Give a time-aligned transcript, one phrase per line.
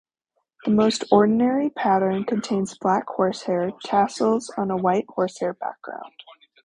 [0.65, 6.15] The most ordinary pattern contains black horsehair tassels on a white horsehair background.